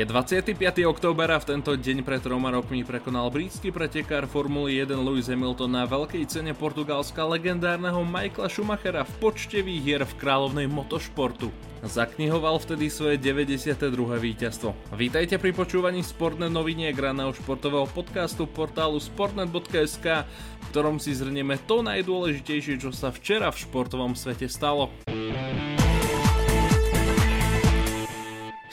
Je 0.00 0.08
25. 0.08 0.56
október 0.88 1.28
a 1.28 1.36
v 1.36 1.44
tento 1.44 1.76
deň 1.76 2.00
pred 2.00 2.24
troma 2.24 2.48
rokmi 2.48 2.80
prekonal 2.80 3.28
britský 3.28 3.68
pretekár 3.68 4.24
Formuly 4.24 4.80
1 4.80 4.96
Lewis 4.96 5.28
Hamilton 5.28 5.76
na 5.76 5.84
veľkej 5.84 6.24
cene 6.24 6.56
Portugalska 6.56 7.20
legendárneho 7.28 8.00
Michaela 8.00 8.48
Schumachera 8.48 9.04
v 9.04 9.12
počte 9.20 9.60
výhier 9.60 10.00
v 10.08 10.16
kráľovnej 10.16 10.72
motošportu. 10.72 11.52
Zaknihoval 11.84 12.64
vtedy 12.64 12.88
svoje 12.88 13.20
92. 13.20 13.92
víťazstvo. 14.16 14.72
Vítajte 14.96 15.36
pri 15.36 15.52
počúvaní 15.52 16.00
Sportnet 16.00 16.48
noviniek 16.48 16.96
raného 16.96 17.36
športového 17.36 17.84
podcastu 17.92 18.48
portálu 18.48 18.96
sportnet.sk, 18.96 20.24
v 20.24 20.64
ktorom 20.72 20.96
si 20.96 21.12
zhrnieme 21.12 21.60
to 21.68 21.84
najdôležitejšie, 21.84 22.80
čo 22.80 22.88
sa 22.88 23.12
včera 23.12 23.52
v 23.52 23.68
športovom 23.68 24.16
svete 24.16 24.48
stalo. 24.48 24.88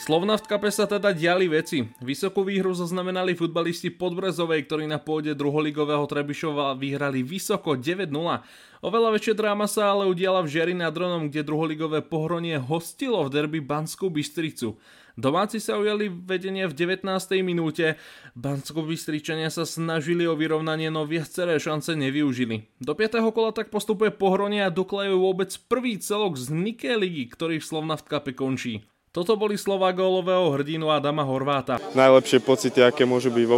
Slovna 0.08 0.40
v 0.40 0.48
kape 0.48 0.72
sa 0.72 0.88
teda 0.88 1.12
diali 1.12 1.52
veci. 1.52 1.84
Vysokú 2.00 2.48
výhru 2.48 2.72
zaznamenali 2.72 3.36
futbalisti 3.36 3.92
Podbrezovej, 3.92 4.64
ktorí 4.64 4.88
na 4.88 5.04
pôde 5.04 5.36
druholigového 5.36 6.08
Trebišova 6.08 6.80
vyhrali 6.80 7.28
vysoko 7.28 7.76
9-0. 7.76 8.08
Oveľa 8.88 9.10
väčšia 9.12 9.36
dráma 9.36 9.68
sa 9.68 9.92
ale 9.92 10.08
udiala 10.08 10.48
v 10.48 10.56
Žiari 10.56 10.80
nad 10.80 10.96
Dronom, 10.96 11.28
kde 11.28 11.44
druholigové 11.44 12.00
pohronie 12.08 12.56
hostilo 12.56 13.20
v 13.28 13.36
derby 13.36 13.60
Banskú 13.60 14.08
Bystricu. 14.08 14.80
Domáci 15.20 15.60
sa 15.60 15.76
ujali 15.76 16.08
vedenie 16.08 16.64
v 16.72 16.96
19. 16.96 17.04
minúte, 17.44 18.00
Bansko 18.32 18.88
Bystričania 18.88 19.52
sa 19.52 19.68
snažili 19.68 20.24
o 20.24 20.40
vyrovnanie, 20.40 20.88
no 20.88 21.04
viaceré 21.04 21.60
šance 21.60 22.00
nevyužili. 22.00 22.80
Do 22.80 22.96
5. 22.96 23.20
kola 23.36 23.52
tak 23.52 23.68
postupuje 23.68 24.16
pohronie 24.16 24.64
a 24.64 24.72
doklajú 24.72 25.20
vôbec 25.20 25.52
prvý 25.68 26.00
celok 26.00 26.40
z 26.40 26.56
Niké 26.56 26.96
ligy, 26.96 27.28
ktorý 27.28 27.60
v 27.60 27.68
Slovna 27.68 28.00
v 28.00 28.08
kape 28.08 28.32
končí. 28.32 28.88
Toto 29.18 29.34
boli 29.34 29.58
slova 29.58 29.90
gólového 29.90 30.46
hrdinu 30.54 30.94
Adama 30.94 31.26
Horváta. 31.26 31.82
Najlepšie 31.98 32.38
pocity, 32.38 32.86
aké 32.86 33.02
môžu 33.02 33.34
byť 33.34 33.46
vo, 33.50 33.58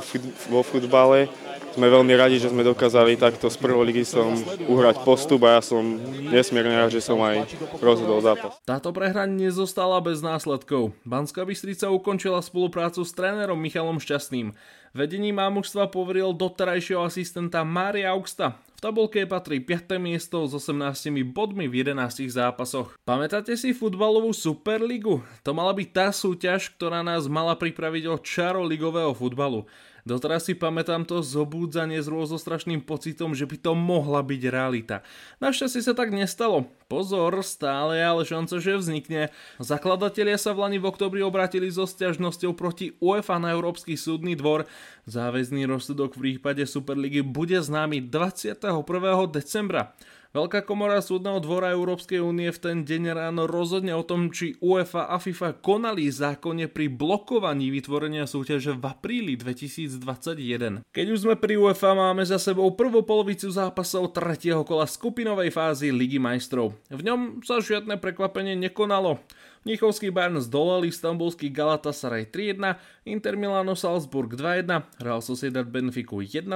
vo 0.55 0.61
futbale. 0.63 1.27
Sme 1.75 1.91
veľmi 1.91 2.15
radi, 2.15 2.39
že 2.39 2.47
sme 2.47 2.63
dokázali 2.63 3.19
takto 3.19 3.51
z 3.51 3.59
prvou 3.59 3.83
ligy 3.83 4.07
som 4.07 4.39
uhrať 4.71 5.03
postup 5.03 5.43
a 5.43 5.59
ja 5.59 5.61
som 5.61 5.99
nesmierne 6.31 6.79
rád, 6.79 6.95
že 6.95 7.03
som 7.03 7.19
aj 7.19 7.43
rozhodol 7.83 8.23
zápas. 8.23 8.55
Táto 8.63 8.95
prehra 8.95 9.27
nezostala 9.27 9.99
bez 9.99 10.23
následkov. 10.23 10.95
Banská 11.03 11.43
Bystrica 11.43 11.91
ukončila 11.91 12.39
spoluprácu 12.39 13.03
s 13.03 13.11
trénerom 13.11 13.59
Michalom 13.59 13.99
Šťastným. 13.99 14.55
Vedení 14.95 15.35
mámužstva 15.35 15.91
poveril 15.91 16.31
doterajšieho 16.39 17.03
asistenta 17.03 17.67
Mária 17.67 18.15
Augusta. 18.15 18.55
V 18.79 18.87
tabulke 18.87 19.27
patrí 19.27 19.59
5. 19.59 19.99
miesto 19.99 20.47
s 20.47 20.55
18 20.55 21.11
bodmi 21.35 21.67
v 21.67 21.83
11 21.83 22.31
zápasoch. 22.31 22.95
Pamätáte 23.03 23.51
si 23.59 23.75
futbalovú 23.75 24.31
Superligu? 24.31 25.19
To 25.43 25.51
mala 25.51 25.75
byť 25.75 25.89
tá 25.91 26.07
súťaž, 26.15 26.71
ktorá 26.79 27.03
nás 27.03 27.27
mala 27.27 27.59
pripraviť 27.59 28.07
o 28.07 28.15
čaro 28.23 28.63
ligového 28.63 29.11
futbalu. 29.11 29.67
Doteraz 30.09 30.49
si 30.49 30.57
pamätám 30.57 31.05
to 31.05 31.21
zobúdzanie 31.21 32.01
s 32.01 32.09
rôzostrašným 32.09 32.81
pocitom, 32.81 33.37
že 33.37 33.45
by 33.45 33.61
to 33.61 33.77
mohla 33.77 34.25
byť 34.25 34.41
realita. 34.49 35.05
Našťastie 35.37 35.85
sa 35.85 35.93
tak 35.93 36.09
nestalo. 36.09 36.65
Pozor, 36.89 37.45
stále 37.45 38.01
je 38.01 38.05
ale 38.09 38.23
šanca, 38.25 38.57
že 38.57 38.81
vznikne. 38.81 39.29
Zakladatelia 39.61 40.41
sa 40.41 40.57
v 40.57 40.65
Lani 40.65 40.81
v 40.81 40.89
oktobri 40.89 41.21
obratili 41.21 41.69
so 41.69 41.85
stiažnosťou 41.85 42.57
proti 42.57 42.97
UEFA 42.97 43.37
na 43.37 43.53
Európsky 43.53 43.93
súdny 43.93 44.33
dvor. 44.33 44.65
Záväzný 45.05 45.69
rozsudok 45.69 46.17
v 46.17 46.41
prípade 46.41 46.65
Superligy 46.65 47.21
bude 47.21 47.61
známy 47.61 48.09
21. 48.09 48.81
decembra. 49.29 49.93
Veľká 50.29 50.61
komora 50.61 51.01
súdneho 51.01 51.41
dvora 51.41 51.73
Európskej 51.73 52.21
únie 52.21 52.53
v 52.53 52.61
ten 52.61 52.77
deň 52.85 53.17
ráno 53.17 53.49
rozhodne 53.49 53.97
o 53.97 54.05
tom, 54.05 54.29
či 54.29 54.53
UEFA 54.61 55.09
a 55.09 55.17
FIFA 55.17 55.57
konali 55.57 56.05
zákonne 56.05 56.69
pri 56.69 56.85
blokovaní 56.85 57.73
vytvorenia 57.73 58.29
súťaže 58.29 58.77
v 58.77 58.83
apríli 58.93 59.33
2021. 59.33 60.85
Keď 60.85 61.05
už 61.09 61.25
sme 61.25 61.33
pri 61.33 61.57
UEFA, 61.57 61.97
máme 61.97 62.21
za 62.29 62.37
sebou 62.37 62.69
prvú 62.77 63.01
polovicu 63.01 63.49
zápasov 63.49 64.13
tretieho 64.13 64.61
kola 64.61 64.85
skupinovej 64.85 65.49
fázy 65.49 65.89
Ligy 65.89 66.21
majstrov. 66.21 66.77
V 66.93 67.01
ňom 67.01 67.41
sa 67.41 67.57
žiadne 67.57 67.97
prekvapenie 67.97 68.53
nekonalo. 68.53 69.17
Mnichovský 69.67 70.07
Bayern 70.07 70.39
zdolal 70.39 70.87
istambulský 70.87 71.51
Galatasaray 71.51 72.31
3-1, 72.31 72.79
Inter 73.03 73.35
Milano 73.35 73.75
Salzburg 73.75 74.31
2-1, 74.31 74.87
Real 75.03 75.19
Sociedad 75.19 75.67
Benfiku 75.67 76.23
1-0, 76.23 76.47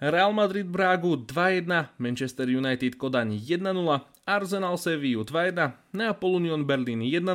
Real 0.00 0.32
Madrid 0.32 0.64
Bragu 0.64 1.20
2-1, 1.20 1.68
Manchester 2.00 2.48
United 2.48 2.96
Kodaň 2.96 3.36
1-0, 3.36 3.60
Arsenal 4.24 4.80
Sevilla 4.80 5.20
2-1, 5.20 5.92
Neapol 5.92 6.40
Union 6.40 6.64
Berlin 6.64 7.04
1-0, 7.04 7.28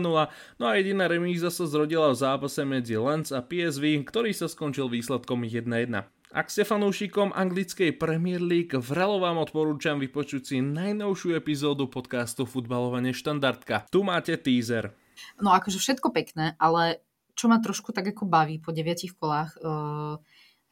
no 0.57 0.63
a 0.65 0.73
jediná 0.73 1.05
remíza 1.05 1.53
sa 1.53 1.69
zrodila 1.69 2.09
v 2.09 2.17
zápase 2.25 2.65
medzi 2.65 2.97
Lens 2.97 3.29
a 3.29 3.45
PSV, 3.45 4.09
ktorý 4.09 4.33
sa 4.33 4.49
skončil 4.49 4.89
výsledkom 4.89 5.45
1-1. 5.45 6.01
Ak 6.35 6.51
ste 6.51 6.67
fanúšikom 6.67 7.31
anglickej 7.31 7.95
Premier 7.95 8.43
League, 8.43 8.75
vrelo 8.75 9.23
vám 9.23 9.39
odporúčam 9.39 10.03
vypočuť 10.03 10.43
si 10.43 10.59
najnovšiu 10.59 11.31
epizódu 11.31 11.87
podcastu 11.87 12.43
Futbalovanie 12.43 13.15
štandardka. 13.15 13.87
Tu 13.87 14.03
máte 14.03 14.35
teaser. 14.35 14.91
No 15.39 15.55
akože 15.55 15.79
všetko 15.79 16.11
pekné, 16.11 16.59
ale 16.59 16.99
čo 17.39 17.47
ma 17.47 17.63
trošku 17.63 17.95
tak 17.95 18.11
ako 18.11 18.27
baví 18.27 18.59
po 18.59 18.75
deviatich 18.75 19.15
kolách, 19.15 19.55
uh, 19.63 20.19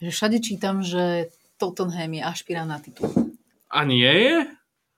že 0.03 0.11
všade 0.11 0.43
čítam, 0.43 0.83
že 0.83 1.31
Tottenham 1.55 2.11
je 2.11 2.21
ašpirán 2.27 2.67
na 2.67 2.83
titul. 2.83 3.07
A 3.71 3.87
nie 3.87 4.03
je? 4.03 4.43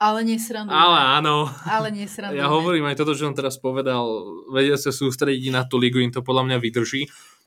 Ale 0.02 0.26
nesrandujem. 0.26 0.82
Ale 0.82 0.98
áno. 1.22 1.46
Ale 1.62 1.94
nesrandujem. 1.94 2.42
Ja 2.42 2.50
hovorím 2.50 2.90
aj 2.90 2.98
toto, 2.98 3.14
čo 3.14 3.30
som 3.30 3.38
teraz 3.38 3.62
povedal. 3.62 4.02
Vedia 4.50 4.82
sa 4.82 4.90
sústrediť 4.90 5.54
na 5.54 5.70
tú 5.70 5.78
ligu, 5.78 6.02
im 6.02 6.10
to 6.10 6.26
podľa 6.26 6.50
mňa 6.50 6.58
vydrží 6.58 7.06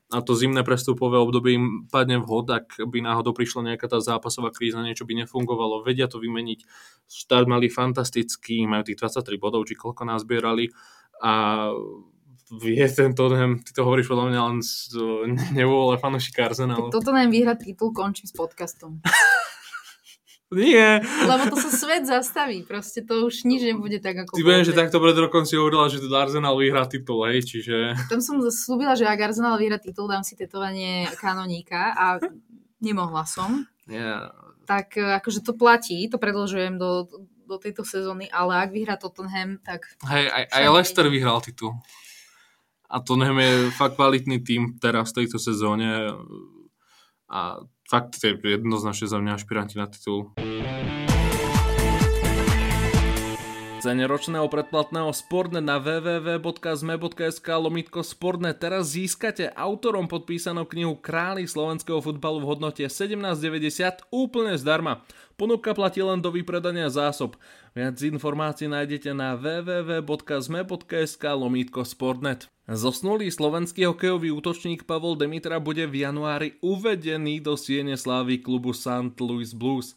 a 0.08 0.24
to 0.24 0.32
zimné 0.32 0.64
prestupové 0.64 1.20
obdobie 1.20 1.60
im 1.60 1.66
padne 1.92 2.16
vhod, 2.16 2.48
ak 2.48 2.80
by 2.80 3.04
náhodou 3.04 3.36
prišla 3.36 3.72
nejaká 3.72 3.92
tá 3.92 4.00
zápasová 4.00 4.48
kríza, 4.48 4.80
niečo 4.80 5.04
by 5.04 5.24
nefungovalo, 5.24 5.84
vedia 5.84 6.08
to 6.08 6.16
vymeniť. 6.16 6.64
Štát 7.04 7.44
mali 7.44 7.68
fantastický, 7.68 8.64
majú 8.64 8.88
tých 8.88 9.04
23 9.04 9.36
bodov, 9.36 9.68
či 9.68 9.76
koľko 9.76 10.08
nás 10.08 10.24
zbierali 10.24 10.72
a 11.20 11.68
vie 12.48 12.80
ten 12.88 13.12
Tottenham, 13.12 13.60
ty 13.60 13.76
to 13.76 13.84
hovoríš 13.84 14.08
podľa 14.08 14.26
mňa 14.32 14.40
len 14.48 14.58
z 14.64 14.96
nevôle 15.52 16.00
fanúšika 16.00 16.48
Arsenalu. 16.48 16.88
Tottenham 16.88 17.28
vyhrať 17.28 17.68
titul 17.68 17.92
končí 17.92 18.24
s 18.24 18.32
podcastom. 18.32 19.04
Nie. 20.48 21.04
Lebo 21.04 21.44
to 21.52 21.60
sa 21.60 21.68
svet 21.68 22.08
zastaví, 22.08 22.64
proste 22.64 23.04
to 23.04 23.28
už 23.28 23.44
nič 23.44 23.68
nebude 23.68 24.00
tak 24.00 24.24
ako... 24.24 24.32
Ty 24.32 24.44
viem, 24.48 24.64
že 24.64 24.72
takto 24.72 24.96
pred 24.96 25.12
rokom 25.12 25.44
si 25.44 25.60
hovorila, 25.60 25.92
že 25.92 26.00
teda 26.00 26.24
Arsenal 26.24 26.56
vyhrá 26.56 26.88
titul, 26.88 27.28
hej, 27.28 27.44
čiže... 27.44 27.92
Tam 28.08 28.24
som 28.24 28.40
slúbila, 28.48 28.96
že 28.96 29.04
ak 29.04 29.28
Arsenal 29.28 29.60
vyhrá 29.60 29.76
titul, 29.76 30.08
dám 30.08 30.24
si 30.24 30.40
tetovanie 30.40 31.04
kanoníka 31.20 31.92
a 31.92 32.16
nemohla 32.80 33.28
som. 33.28 33.68
Yeah. 33.84 34.32
Tak 34.64 34.96
e, 34.96 35.20
akože 35.20 35.44
to 35.44 35.52
platí, 35.52 36.08
to 36.08 36.16
predlžujem 36.16 36.80
do, 36.80 37.12
do 37.44 37.60
tejto 37.60 37.84
sezóny, 37.84 38.32
ale 38.32 38.56
ak 38.56 38.72
vyhrá 38.72 38.96
Tottenham, 38.96 39.60
tak... 39.60 39.84
Hej, 40.08 40.32
aj, 40.32 40.44
aj 40.48 40.64
Leicester 40.72 41.06
vyhral 41.12 41.44
titul. 41.44 41.76
A 42.88 43.04
Tottenham 43.04 43.36
je 43.36 43.68
fakt 43.76 44.00
kvalitný 44.00 44.40
tým 44.40 44.80
teraz 44.80 45.12
v 45.12 45.24
tejto 45.24 45.36
sezóne 45.36 46.16
a 47.28 47.60
fakt 47.90 48.20
je 48.24 48.36
jednoznačne 48.44 49.08
za 49.08 49.18
mňa 49.18 49.32
ašpiranti 49.40 49.80
na 49.80 49.88
titul. 49.88 50.30
Cene 53.78 54.10
ročného 54.10 54.50
predplatného 54.50 55.06
Sportnet 55.14 55.62
na 55.62 55.78
www.zme.sk 55.78 57.46
lomitko 57.46 58.02
Sportnet 58.02 58.58
teraz 58.58 58.98
získate 58.98 59.54
autorom 59.54 60.10
podpísanú 60.10 60.66
knihu 60.66 60.98
Králi 60.98 61.46
slovenského 61.46 62.02
futbalu 62.02 62.42
v 62.42 62.48
hodnote 62.50 62.82
17,90 62.82 64.10
úplne 64.10 64.58
zdarma. 64.58 65.06
Ponuka 65.38 65.78
platí 65.78 66.02
len 66.02 66.18
do 66.18 66.34
vypredania 66.34 66.90
zásob. 66.90 67.38
Viac 67.70 68.02
informácií 68.02 68.66
nájdete 68.66 69.14
na 69.14 69.38
www.zme.sk 69.38 71.22
lomitko 71.38 71.86
Sportnet. 71.86 72.50
Zosnulý 72.66 73.30
slovenský 73.30 73.86
hokejový 73.86 74.34
útočník 74.34 74.90
Pavol 74.90 75.14
Demitra 75.14 75.62
bude 75.62 75.86
v 75.86 76.02
januári 76.02 76.58
uvedený 76.66 77.38
do 77.46 77.54
siene 77.54 77.94
slávy 77.94 78.42
klubu 78.42 78.74
St. 78.74 79.14
Louis 79.22 79.54
Blues. 79.54 79.94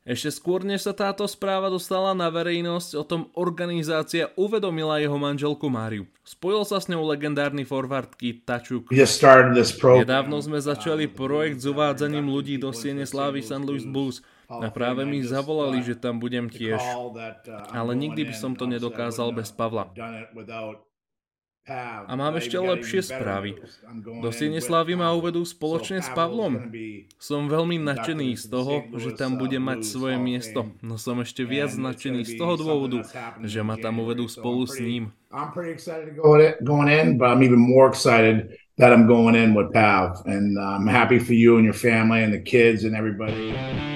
Ešte 0.00 0.32
skôr, 0.32 0.64
než 0.64 0.88
sa 0.88 0.96
táto 0.96 1.28
správa 1.28 1.68
dostala 1.68 2.16
na 2.16 2.32
verejnosť, 2.32 2.90
o 2.96 3.04
tom 3.04 3.28
organizácia 3.36 4.32
uvedomila 4.32 4.96
jeho 4.96 5.20
manželku 5.20 5.68
Máriu. 5.68 6.08
Spojil 6.24 6.64
sa 6.64 6.80
s 6.80 6.88
ňou 6.88 7.04
legendárny 7.04 7.68
forward 7.68 8.16
Kit 8.16 8.48
Tačuk. 8.48 8.88
Nedávno 8.88 10.36
sme 10.40 10.56
začali 10.56 11.04
projekt 11.04 11.60
s 11.60 11.68
uvádzaním 11.68 12.32
ľudí 12.32 12.56
do 12.56 12.72
Siene 12.72 13.04
Slávy 13.04 13.44
St. 13.44 13.60
Louis 13.60 13.84
Blues 13.84 14.24
a 14.48 14.72
práve 14.72 15.04
mi 15.04 15.20
zavolali, 15.20 15.84
že 15.84 15.94
tam 15.94 16.16
budem 16.16 16.48
tiež. 16.48 16.80
Ale 17.70 17.92
nikdy 17.92 18.24
by 18.24 18.34
som 18.34 18.56
to 18.56 18.64
nedokázal 18.64 19.36
bez 19.36 19.52
Pavla. 19.52 19.92
A 21.68 22.12
mám 22.18 22.34
ešte 22.40 22.58
lepšie 22.58 23.04
správy. 23.04 23.60
Do 24.24 24.34
Sieneslavy 24.34 24.98
ma 24.98 25.14
uvedú 25.14 25.44
spoločne 25.46 26.02
s 26.02 26.08
Pavlom. 26.10 26.72
Som 27.20 27.46
veľmi 27.46 27.78
nadšený 27.78 28.34
z 28.34 28.44
toho, 28.50 28.88
že 28.98 29.14
tam 29.14 29.38
bude 29.38 29.60
mať 29.60 29.86
svoje 29.86 30.16
miesto, 30.18 30.72
no 30.82 30.98
som 30.98 31.22
ešte 31.22 31.46
viac 31.46 31.70
nadšený 31.76 32.26
z 32.26 32.34
toho 32.40 32.54
dôvodu, 32.58 33.06
že 33.44 33.60
ma 33.62 33.78
tam 33.78 34.02
uvedú 34.02 34.26
spolu 34.26 34.66
s 34.66 34.80
ním. 34.82 35.12
that 38.80 38.94
I'm 38.94 39.06
going 39.06 39.34
in 39.34 39.52
with 39.52 39.72
Pav. 39.72 40.22
And 40.24 40.58
uh, 40.58 40.62
I'm 40.62 40.86
happy 40.86 41.18
for 41.18 41.34
you 41.34 41.56
and 41.56 41.64
your 41.64 41.74
family 41.74 42.22
and 42.22 42.32
the 42.32 42.40
kids 42.40 42.84
and 42.84 42.96
everybody. 42.96 43.89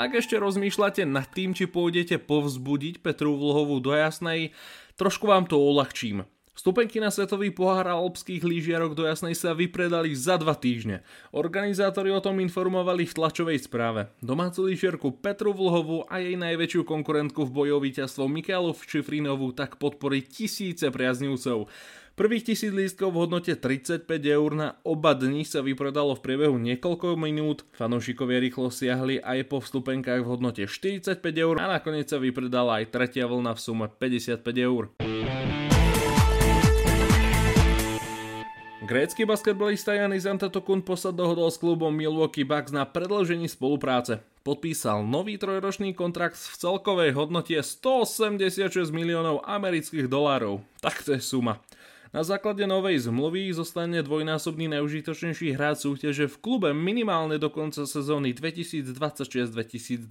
Ak 0.00 0.16
ešte 0.16 0.40
rozmýšľate 0.40 1.04
nad 1.04 1.28
tým, 1.28 1.52
či 1.52 1.68
pôjdete 1.68 2.16
povzbudiť 2.24 3.04
Petru 3.04 3.36
Vlhovú 3.36 3.84
do 3.84 3.92
Jasnej, 3.92 4.56
trošku 4.96 5.28
vám 5.28 5.44
to 5.44 5.60
uľahčím. 5.60 6.24
Stupenky 6.60 7.00
na 7.00 7.08
Svetový 7.08 7.48
pohár 7.48 7.88
alpských 7.88 8.44
lyžiarok 8.44 8.92
do 8.92 9.08
Jasnej 9.08 9.32
sa 9.32 9.56
vypredali 9.56 10.12
za 10.12 10.36
dva 10.36 10.52
týždne. 10.52 11.00
Organizátori 11.32 12.12
o 12.12 12.20
tom 12.20 12.36
informovali 12.36 13.08
v 13.08 13.16
tlačovej 13.16 13.64
správe. 13.64 14.12
Domácu 14.20 14.68
lyžiarku 14.68 15.08
Petru 15.24 15.56
Vlhovú 15.56 16.04
a 16.04 16.20
jej 16.20 16.36
najväčšiu 16.36 16.84
konkurentku 16.84 17.48
v 17.48 17.54
boji 17.56 17.70
o 17.72 17.80
víťazstvo 17.80 18.28
Michaelu 18.28 18.76
Šifrinovú 18.76 19.56
tak 19.56 19.80
podporí 19.80 20.20
tisíce 20.20 20.84
priaznivcov. 20.92 21.72
Prvých 22.12 22.52
tisíc 22.52 22.76
lístkov 22.76 23.16
v 23.16 23.24
hodnote 23.24 23.56
35 23.56 24.04
eur 24.20 24.50
na 24.52 24.76
oba 24.84 25.16
dni 25.16 25.48
sa 25.48 25.64
vypredalo 25.64 26.12
v 26.12 26.20
priebehu 26.20 26.60
niekoľko 26.60 27.16
minút. 27.16 27.64
Fanúšikovia 27.72 28.36
rýchlo 28.36 28.68
siahli 28.68 29.16
aj 29.24 29.48
po 29.48 29.64
vstupenkách 29.64 30.20
v 30.20 30.28
hodnote 30.28 30.68
45 30.68 31.24
eur 31.24 31.56
a 31.56 31.80
nakoniec 31.80 32.12
sa 32.12 32.20
vypredala 32.20 32.84
aj 32.84 32.92
tretia 32.92 33.24
vlna 33.24 33.56
v 33.56 33.60
sume 33.64 33.88
55 33.88 34.44
eur. 34.60 34.92
Grécky 38.80 39.28
basketbalista 39.28 39.92
Janis 39.92 40.24
Antetokounmpo 40.24 40.96
sa 40.96 41.12
dohodol 41.12 41.52
s 41.52 41.60
klubom 41.60 41.92
Milwaukee 41.92 42.48
Bucks 42.48 42.72
na 42.72 42.88
predĺžení 42.88 43.44
spolupráce. 43.44 44.24
Podpísal 44.40 45.04
nový 45.04 45.36
trojročný 45.36 45.92
kontrakt 45.92 46.40
v 46.40 46.56
celkovej 46.56 47.12
hodnote 47.12 47.60
186 47.60 48.88
miliónov 48.88 49.44
amerických 49.44 50.08
dolárov. 50.08 50.64
Tak 50.80 51.04
to 51.04 51.12
je 51.12 51.20
suma. 51.20 51.60
Na 52.10 52.24
základe 52.24 52.64
novej 52.64 53.04
zmluvy 53.04 53.52
zostane 53.52 54.00
dvojnásobný 54.00 54.66
najužitočnejší 54.72 55.54
hráč 55.54 55.86
súťaže 55.86 56.26
v 56.26 56.40
klube 56.40 56.72
minimálne 56.72 57.36
do 57.36 57.52
konca 57.52 57.84
sezóny 57.84 58.32
2026-2027. 58.32 60.08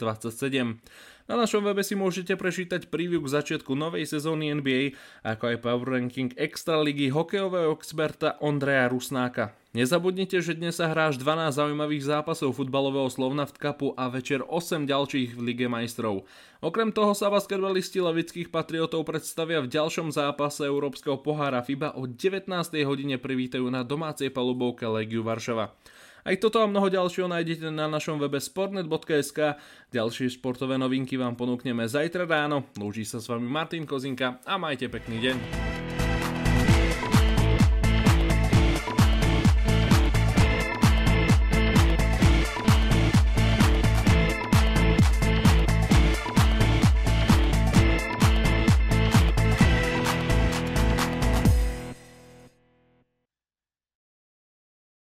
Na 1.29 1.37
našom 1.37 1.61
webe 1.61 1.85
si 1.85 1.93
môžete 1.93 2.33
prečítať 2.33 2.89
preview 2.89 3.21
k 3.21 3.29
začiatku 3.29 3.77
novej 3.77 4.09
sezóny 4.09 4.49
NBA, 4.49 4.97
ako 5.21 5.53
aj 5.53 5.61
power 5.61 5.85
ranking 5.85 6.33
Extraligy 6.33 7.13
hokejového 7.13 7.69
experta 7.69 8.33
Ondreja 8.41 8.89
Rusnáka. 8.89 9.53
Nezabudnite, 9.77 10.41
že 10.41 10.57
dnes 10.57 10.81
sa 10.81 10.89
hrá 10.89 11.13
až 11.13 11.21
12 11.21 11.53
zaujímavých 11.53 12.01
zápasov 12.01 12.57
futbalového 12.57 13.13
Slovnaft 13.13 13.61
Cupu 13.61 13.93
a 13.93 14.09
večer 14.09 14.41
8 14.41 14.89
ďalších 14.89 15.37
v 15.37 15.53
Lige 15.53 15.69
majstrov. 15.69 16.25
Okrem 16.65 16.89
toho 16.89 17.13
sa 17.13 17.29
basketbalisti 17.29 18.01
levických 18.01 18.49
patriotov 18.49 19.05
predstavia 19.05 19.61
v 19.61 19.69
ďalšom 19.69 20.09
zápase 20.09 20.65
Európskeho 20.65 21.21
pohára 21.21 21.61
FIBA 21.61 21.93
o 21.93 22.09
19. 22.09 22.49
hodine 22.89 23.21
privítajú 23.21 23.69
na 23.69 23.85
domácej 23.85 24.33
palubovke 24.33 24.89
Legiu 24.89 25.21
Varšava. 25.21 25.77
Aj 26.23 26.35
toto 26.37 26.59
a 26.59 26.67
mnoho 26.67 26.91
ďalšieho 26.91 27.31
nájdete 27.31 27.71
na 27.71 27.87
našom 27.87 28.19
webe 28.19 28.37
sportnet.sk. 28.37 29.57
Ďalšie 29.89 30.39
športové 30.39 30.75
novinky 30.75 31.15
vám 31.15 31.39
ponúkneme 31.39 31.87
zajtra 31.87 32.27
ráno. 32.27 32.67
Lúži 32.75 33.07
sa 33.07 33.23
s 33.23 33.29
vami 33.31 33.47
Martin 33.47 33.87
Kozinka 33.87 34.43
a 34.43 34.59
majte 34.59 34.91
pekný 34.91 35.17
deň. 35.23 35.88